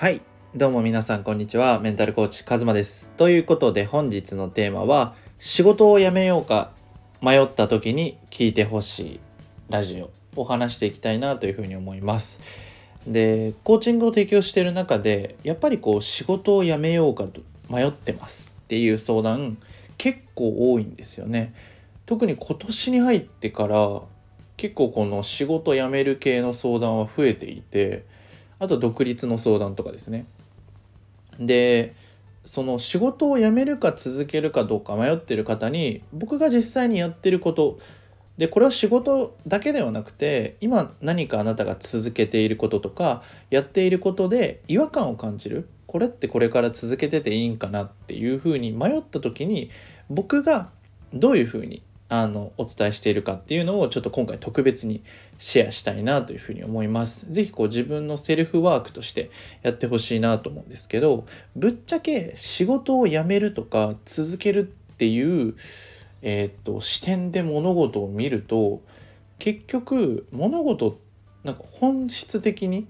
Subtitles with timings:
[0.00, 0.22] はい。
[0.56, 1.78] どうも皆さんこんにちは。
[1.78, 3.10] メンタルコーチカズマです。
[3.18, 6.72] ということで本日のテーマは仕事を辞めようか
[7.20, 9.20] 迷った時に聞いてほしい
[9.68, 12.40] ラジオを話していきたいなというふうに思います。
[13.06, 19.58] でコーチングを提供している中でやっぱりこう仕事を辞めようかと迷ってますっていう相談
[19.98, 21.52] 結構多いんですよね。
[22.06, 24.00] 特に今年に入ってから
[24.56, 28.06] 結構この仕事辞める系の相談は増えていて
[28.60, 30.26] あと独立の相談とかですね。
[31.40, 31.94] で
[32.44, 37.78] その仕事を辞めるか続けるかどうか迷ってる方に僕が実際にやってること
[38.38, 49.70] でこれは仕事だけではなくて今何かあなたが続けていることとかやっていることで違和感を感じるこれってこれから続けてていいんかなっていうふうに迷った時に
[50.08, 50.70] 僕が
[51.12, 51.82] どういうふうに
[52.12, 55.02] あのお伝えしているかっていうのをちょっと今回特別に
[55.38, 57.24] シェアしたいなというふうに思います。
[57.30, 59.30] 是非こう自分のセルフワークとして
[59.62, 65.54] やってほしいなと思うんですけどぶっちゃけ仕事を辞めるとか続けるっていう、
[66.22, 68.82] えー、っと視点で物事を見ると
[69.38, 70.98] 結局物事
[71.44, 72.88] なんか本質的に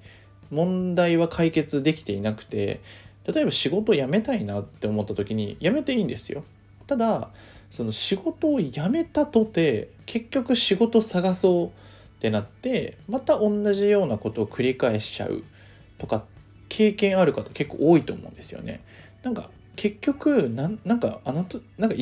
[0.51, 2.81] 問題は解決できていなくて
[3.27, 6.43] 例えば仕事辞めたいなって思った時に辞めていいんですよ。
[6.87, 7.29] ただ
[7.71, 11.71] その仕事を辞めたとて結局仕事探そうっ
[12.21, 15.43] てなってまた同じようなことを繰り返しちゃう
[15.99, 16.25] とか
[16.69, 18.83] 経験ある方結構多いと思うんですよね。
[19.23, 21.97] なんか結局なんかあのとなんか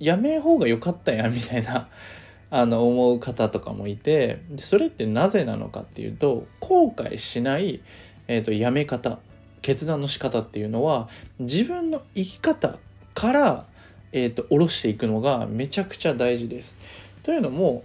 [0.00, 1.88] やめ方が良かったやみたいな
[2.50, 7.80] あの思う方とかもいてでそれってなぜなのかっていうと後悔しない、
[8.26, 9.18] えーとやめ方
[9.60, 12.78] 決断の仕方っていうのは自分の生き方
[13.14, 13.66] から
[14.12, 16.76] えーと、下ろしていくのがめちゃくちゃ大事です。
[17.22, 17.84] というのも、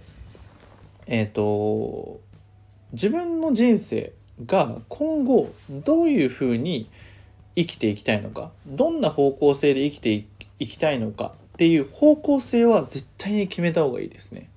[1.06, 2.20] えーと、
[2.92, 4.12] 自分の人生
[4.46, 6.88] が今後どういうふうに
[7.56, 10.24] 生きていきたいのかどんな方向性で生きて
[10.58, 14.48] いきたいのかっていう方向性は絶対に決めた方がいいですね。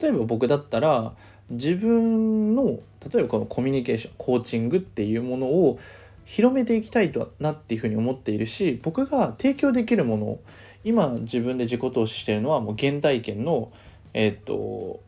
[0.00, 1.12] 例えば僕だったら
[1.50, 2.80] 自分の
[3.12, 5.78] 例えばこのコミュニケーションコーチングっていうものを
[6.24, 10.38] 広めていきたいとなっていうふうに思っているし僕が提供できるもの
[10.86, 13.72] 今自分で自己投資してるのはもう原体験の
[14.14, 15.00] えっ、ー、と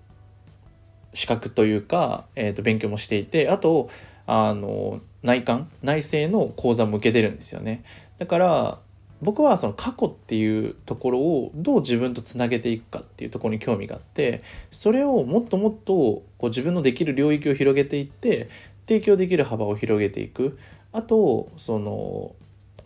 [1.14, 3.88] 資格というか、えー、と勉強もしていてあと
[4.26, 7.84] あの内観内政の講座も受けてるんですよね。
[8.18, 8.78] だから
[9.22, 18.48] 僕はその過去っていうところをどう自分とつなげていくかっていうところに興味があってそれをもっともっとこう自分のできる領域を広げていって
[18.88, 20.58] 提供できる幅を広げていく。
[20.90, 22.34] あとその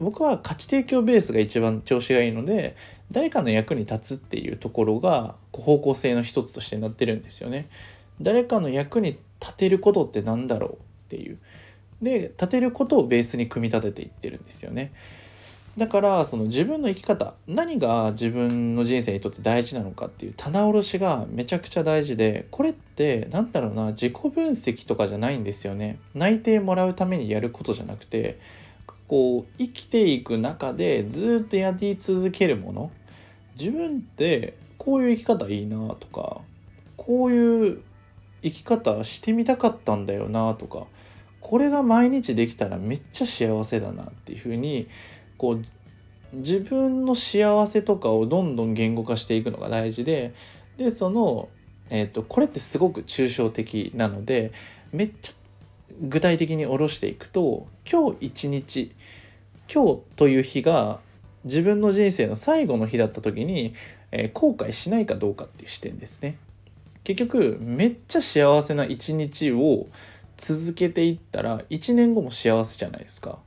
[0.03, 2.77] 僕は価値提供ベースが一番調子がいいので
[3.11, 7.69] 誰かの役に立つっていうところが方向性の一つとしてなってるんですよね。
[8.21, 10.77] 誰かの役に立てることって何だろうっ
[11.09, 11.39] ていう。
[12.01, 14.93] で立てることをベースに組み立てていってるんですよね。
[15.79, 28.39] だからその自分の生き方何が自分の人生にとって大事なのかっていう棚卸しがめちゃくちゃ大事でこれって何だろうな自己分析とかじゃないんですよね内定もらうためにやることじゃなくて
[29.13, 32.91] こう生きていく中でずっとやり続けるもの
[33.61, 36.41] 自分ってこういう生き方いいなとか
[36.97, 37.83] こういう
[38.43, 40.87] 生き方してみたかったんだよなとか
[41.43, 44.89] これが毎日できたらめっちゃ幸せだなっていうふうに
[45.37, 50.33] こう自分の幸せとかをどんどん言語化していくのが大事で
[50.79, 51.51] でその、
[51.91, 54.53] えーと、とこれってすごく抽象的なので
[54.91, 55.42] めっちゃ
[56.01, 58.93] 具体的に下ろしていくと今日一日
[59.73, 61.01] 今日という日が
[61.45, 63.75] 自分の人生の最後の日だった時に、
[64.11, 66.39] えー、後悔しないかどうかっていう視点ですね。
[67.05, 69.89] 結局めっちゃ幸せな一日を
[70.37, 73.39] 続けていったら1年後も幸せじゃないですか。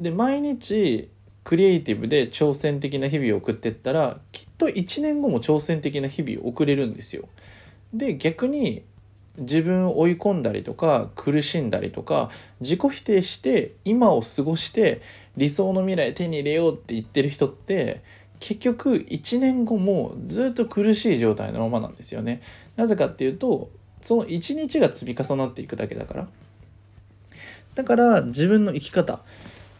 [0.00, 1.10] で毎日
[1.44, 7.28] クリエイティブで挑戦的な日々を送ってったらきっと1年後も挑戦的な日々を送れるんですよ。
[7.92, 8.84] で逆に
[9.38, 12.30] 自分を追い込んだりとか苦しんだりとか
[12.60, 15.00] 自己否定して今を過ごして
[15.36, 18.02] 理想の未来手に入れようって言ってる人って
[18.40, 22.42] 結局1年後もずっと苦しい状態のままなんですよね。
[22.76, 23.70] なぜかっていうと
[24.02, 26.28] その1日が積み重なっていくだけだから。
[27.74, 29.20] だから自分の生き方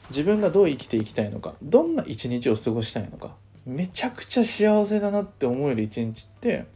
[0.08, 3.34] 自分がどう生きていきたいのかどんな一日を過ごしたいのか
[3.66, 6.66] めちゃくちゃ幸せだなって思える一日って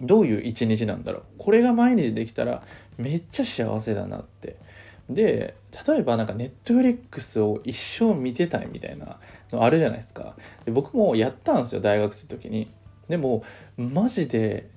[0.00, 1.22] どういう一日なんだろう。
[1.38, 2.62] これが毎日できたら
[2.96, 4.56] めっちゃ幸せだなって。
[5.10, 5.54] で
[5.86, 9.18] 例えばなんかネットフリックスを一生見てたいみたいな
[9.50, 10.34] のあるじゃないですか。
[10.64, 12.70] で僕もやったんですよ大学生の時に。
[13.08, 13.42] でも
[13.76, 14.68] マジで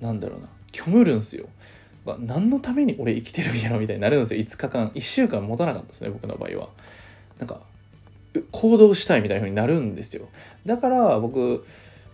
[0.00, 0.48] なんだろうな。
[0.72, 1.46] 虚無るんですよ。
[2.18, 4.40] 何のために俺生きてるんやろみたいになるんですよ。
[4.40, 6.68] 5日間1週間持たなかったですね僕の場合は。
[7.38, 7.60] なんか
[8.50, 10.28] 行動したいみたいな風になるんですよ。
[10.66, 11.64] だから僕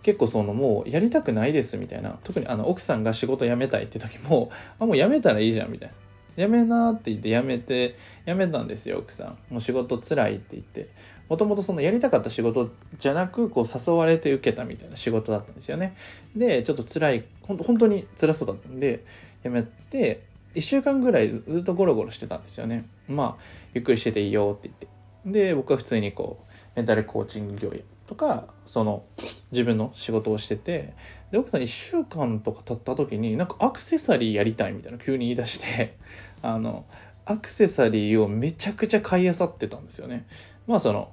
[0.02, 2.18] 結構そのもうやりたくないですみたいな。
[2.24, 5.94] 特にあの奥さんが仕事辞めたいって時もあもう辞めたらいいじゃんみたいな。
[6.36, 9.38] 辞めなって言って辞めて辞めたんですよ奥さん。
[9.50, 10.88] もう仕事つらいって言って。
[11.28, 15.94] もともとそのやりたかった仕事じゃなくこう誘われて受けたみたいな仕事だったんですよね。
[16.34, 19.04] でちょっと辛いほん本当に辛そうだったんで
[19.44, 20.24] 辞めて
[20.54, 22.86] 1週間ぐらいずっとゴロゴロしてたんですよね。
[23.06, 23.42] まあ
[23.74, 24.88] ゆっくりしてていいよって言って。
[25.26, 27.72] で僕は普通にこうメンタルコーチング業
[28.10, 29.04] とかその
[29.52, 30.94] 自分の仕事をしてて
[31.30, 35.96] で奥さん1週間とか経った時になんかアクセサリーやりたいみたいな急に言い出して
[36.42, 36.86] あの
[37.24, 40.26] アクセサリーをめちゃくちゃ買いあさってたんですよね。
[40.66, 41.12] まあその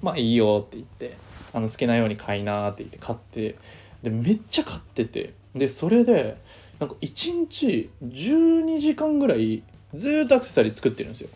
[0.00, 1.16] まあいいよって言って
[1.52, 3.56] あの好きなように買いなって言って買って
[4.04, 6.36] でめっちゃ買っててでそれで
[6.78, 9.64] なんか1日12時間ぐらい
[9.96, 11.28] ずっとアクセサリー作ってるんですよ。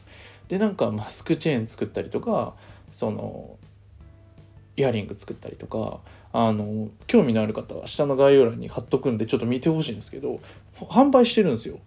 [0.47, 2.55] でなんかマスクチェーン作ったりとか
[2.93, 3.57] その
[4.81, 6.01] イヤリング作ったりとか
[6.33, 10.41] あの興味のある方は下の概要欄に貼っとくんでちょっと見てほしいんですけど
[10.75, 11.79] 販売してるんですよ。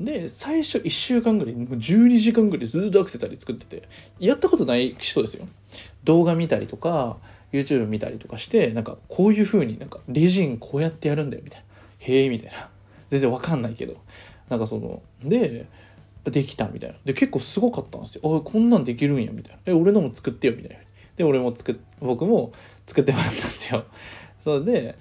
[0.00, 3.88] で最初1週間ぐらい12時間ぐらいずっとアクセサリー作ってて
[4.18, 5.46] やったことない人ですよ。
[6.04, 7.18] 動画見たりとか
[7.52, 11.66] YouTube 見たりとかしてなんかこういう風になんかレジンこうやってやるんだよみたいな。
[11.98, 12.70] へえみたいな。
[13.10, 13.96] 全然わかんないけど。
[14.48, 15.66] なんかそので
[16.24, 16.96] できたみたいな。
[17.04, 18.22] で結構すごかったんですよ。
[18.24, 19.60] あこんなんできるんやみたいな。
[19.66, 20.82] え俺のも作ってよみたいな。
[21.20, 22.52] で俺も作っ僕も
[22.86, 23.84] 作ってもらったんですよ
[24.42, 24.98] それで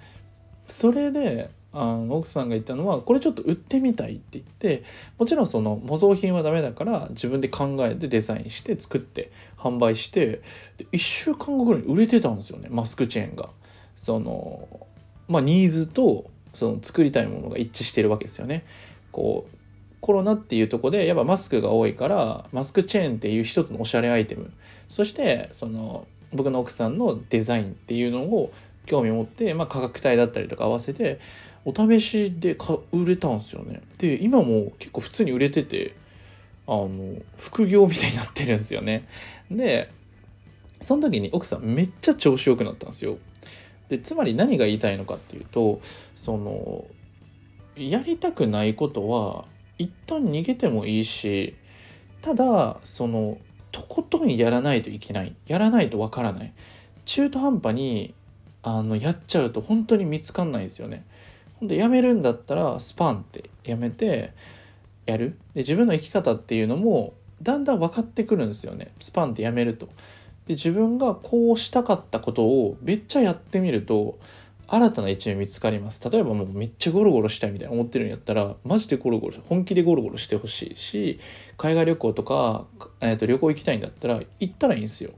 [0.68, 4.83] それであの奥さんが言ったのはこれちょっと売ってみたいって言って
[5.18, 10.42] もちろんその模造品はダメだから自分で考えてデザインして作って販売して
[10.75, 13.50] で1週間後ぐらいに売れてたんですよねマスクチェーンが。
[13.95, 14.88] その
[15.30, 18.65] まあニーズとその作りたいものが一致してるわけですよね。
[19.12, 19.56] こう
[20.01, 24.51] コロナっていうとこでやっぱマスクが多いからマスクチェーンっていう一つのおしゃれアイテム
[24.90, 28.54] そしてその僕の奥さんのデザインっていうのを
[28.86, 31.19] 興味を持って、まあ、価格帯だったりとか合わせて
[31.66, 32.57] お試しで
[32.92, 33.81] 売れたんですよね。
[33.98, 35.96] で今も結構普通に売れてて
[36.66, 39.07] あの副業みたいになってるんですよね。
[39.51, 39.90] で
[40.81, 43.18] その時に奥さんめっちゃ調子良くなったんですよ。
[43.90, 45.81] でつまり何が言いたいのかっていうと
[46.16, 46.86] その
[47.75, 49.46] やりたくないことは
[49.80, 51.56] 一旦逃げてもいいし
[52.22, 53.38] ただその
[53.72, 56.54] とことんやらないといけないやらないとわからない
[57.06, 58.14] 中途半端に
[58.62, 61.06] あのやっちゃうと本当に見つかんないですよね。
[61.60, 64.34] ほんでやめるんだったらスパンってやめて
[65.06, 69.88] やるで自分の生き方っていうのもだんだん分かってくるんですよねスパンってやめると。
[70.48, 74.18] で自分がこうしたかったことをめっちゃやってみると
[74.71, 76.07] 新たな一面見つかります。
[76.10, 81.19] 例えばもうめっちゃゴロゴロしたいみたいな思ってるんやったらマジでゴロゴロ本気でゴロゴロしてほしいし
[81.57, 82.66] 海外旅行とか、
[83.01, 85.12] えー、と旅行行きたいんだったら行ったらいいんですよ。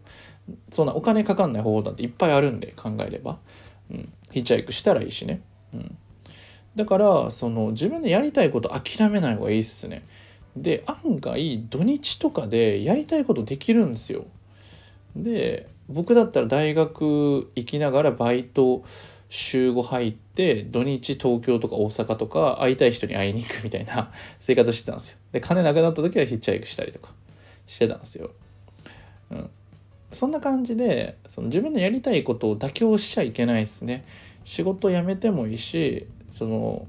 [0.71, 3.38] そんなお金かかんない方法なんていっぱいあるんで考えれば、
[3.92, 5.42] うん、ヒッチハイクしたらいいしね、
[5.74, 5.97] うん、
[6.75, 10.04] だからその自分でやりたいこと諦めない方がいいっすね。
[10.56, 14.25] で案外土日とかでやりたいことできるんですよ。
[15.15, 18.83] で僕だったら大学行きながらバイト
[19.33, 24.12] 週5入って土日東京とか大阪とか会いたい人に会いに行くみたいな
[24.42, 25.18] 生活してたんですよ。
[25.31, 27.14] で金なくなった時はヒッチハイクしたりとか
[27.66, 28.31] してたんですよ、
[29.31, 29.50] うん、
[30.11, 34.04] そんな感じでその自分のやりたいことを妥協しちゃいけないですね。
[34.44, 36.85] 仕事辞めてもいいしその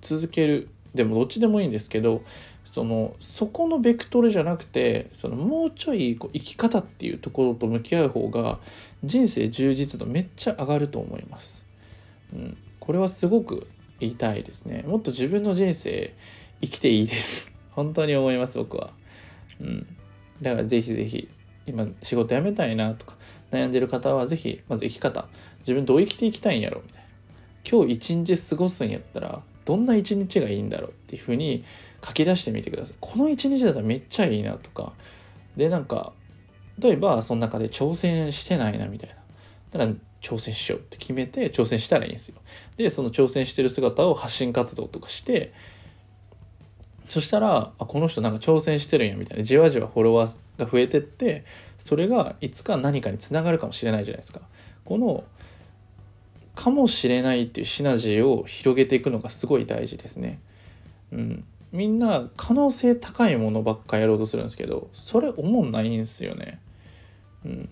[0.00, 0.70] 続ける。
[0.94, 2.22] でもどっちでもいいんですけど
[2.64, 8.58] そのそこのベクトルじゃなくてそのもうちょいこう生き方っていうところと向き合う方が
[9.04, 11.64] 人生充実度めっちゃ上がると思います。
[12.32, 13.66] うん、これはすごく
[14.00, 14.84] 言いたいですね。
[14.86, 16.14] もっと自分の人生
[16.60, 17.52] 生きていいです。
[17.72, 18.90] 本当に思います僕は。
[19.60, 19.86] うん、
[20.42, 21.28] だからぜひぜひ
[21.66, 23.16] 今仕事辞めたいなとか
[23.50, 25.28] 悩んでる方はぜひまず生き方
[25.60, 27.08] 自分どう生きていきたいんやろみたいな
[27.68, 31.62] 今日一日過ごすんやったらどんな一日がいいんだろうっていうふうに
[32.02, 32.96] 書き出してみてください。
[33.00, 34.94] この一日だったらめっちゃいいなとか。
[35.58, 36.14] で、なんか、
[36.78, 39.16] 例えばその中で挑戦してないなみたいな。
[39.70, 39.86] たら
[40.22, 42.36] 挑戦しようって決めて挑戦したらいいんですよ。
[42.76, 45.52] で、その挑戦してる姿を発信活動とかして、
[47.08, 51.44] そしたら、あ、この人なんか挑戦してるんやみたいな、じわじわフォロワーが増えてって、
[51.78, 54.40] それがいつか何かにつながるかもしれないじゃないですか。
[54.84, 55.24] この、
[56.54, 60.40] かもしれないっていうシナジーを広げていくのがすごい大事ですね。
[61.12, 61.44] うん。
[61.70, 66.60] みんな可能性高いものばっかやろうとするんですけどそれ思んないんすよね。
[67.44, 67.68] うん、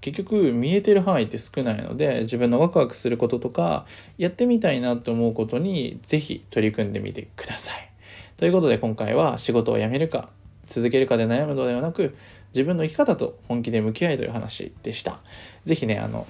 [0.00, 3.86] 結局見えてる範囲って少ないので自分のワクワクすることとか
[4.18, 7.90] やってみたいなと思うことに是非取り組んでみてください。
[8.36, 10.28] ということで今回は仕事を辞めるか
[10.66, 12.16] 続けるかで悩むのではなく
[12.52, 15.20] 自分の生き方と本気で向き合いという話でした。
[15.64, 16.26] 是非ねあの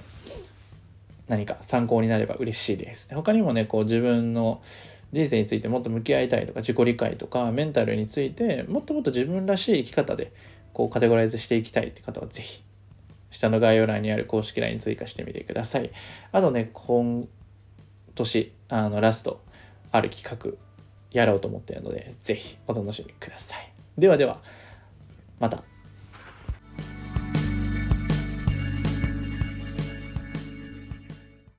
[1.27, 3.13] 何か参考になれば嬉しいです。
[3.13, 4.61] 他にもねこう自分の
[5.13, 10.33] 人生についてもっと向き合いたいとか自己理解とかメンタルについてもっともっと自分らしい生き方で
[10.73, 12.61] こうカテゴライズしていきたいって方は是非
[13.31, 15.91] 下の概要欄にある公式 LINE 追加してみてください。
[16.31, 17.27] あとね、今
[18.15, 19.43] 年、あの、ラスト、
[19.91, 20.57] ある企画、
[21.11, 23.71] やろうと思っているので、是非お楽しみください。
[23.97, 24.41] ではでは、
[25.39, 25.63] また。